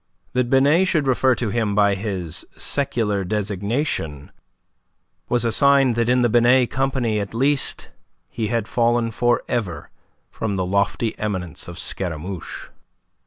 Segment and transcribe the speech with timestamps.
[0.33, 4.31] That Binet should refer to him by his secular designation
[5.29, 7.89] was a sign that in the Binet company at least
[8.27, 9.91] he had fallen for ever
[10.31, 12.69] from the lofty eminence of Scaramouche.